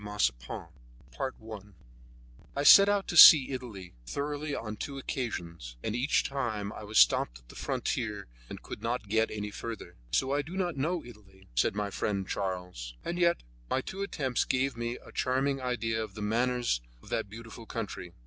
THE 0.03 0.31
RONDOLI 0.49 0.67
SISTERS 1.11 1.73
I 2.55 2.59
I 2.59 2.63
set 2.63 2.89
out 2.89 3.07
to 3.07 3.15
see 3.15 3.51
Italy 3.51 3.93
thoroughly 4.07 4.55
on 4.55 4.75
two 4.75 4.97
occasions, 4.97 5.77
and 5.83 5.95
each 5.95 6.23
time 6.23 6.73
I 6.73 6.83
was 6.85 6.97
stopped 6.97 7.37
at 7.37 7.49
the 7.49 7.55
frontier 7.55 8.25
and 8.49 8.63
could 8.63 8.81
not 8.81 9.07
get 9.07 9.29
any 9.29 9.51
further. 9.51 9.97
So 10.09 10.31
I 10.33 10.41
do 10.41 10.57
not 10.57 10.75
know 10.75 11.05
Italy, 11.05 11.49
said 11.53 11.75
my 11.75 11.91
friend, 11.91 12.27
Charles 12.27 12.93
Jouvent. 13.03 13.09
And 13.09 13.19
yet 13.19 13.43
my 13.69 13.81
two 13.81 14.01
attempts 14.01 14.43
gave 14.43 14.75
me 14.75 14.97
a 15.05 15.11
charming 15.11 15.61
idea 15.61 16.03
of 16.03 16.15
the 16.15 16.23
manners 16.23 16.81
of 17.03 17.09
that 17.09 17.29
beautiful 17.29 17.67
country. 17.67 18.11